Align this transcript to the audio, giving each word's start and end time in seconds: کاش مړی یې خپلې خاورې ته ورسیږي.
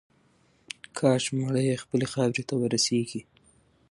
کاش 0.97 1.23
مړی 1.37 1.63
یې 1.69 1.81
خپلې 1.83 2.05
خاورې 2.13 2.43
ته 2.49 2.53
ورسیږي. 2.57 3.21